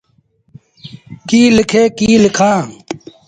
[1.29, 2.61] ڪيٚ ليٚکي ڪيٚ لکآݩ۔